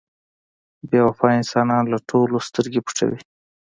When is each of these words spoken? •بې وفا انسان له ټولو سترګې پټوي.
•بې 0.89 0.99
وفا 1.07 1.27
انسان 1.39 1.83
له 1.91 1.97
ټولو 2.09 2.35
سترګې 2.47 2.81
پټوي. 2.85 3.19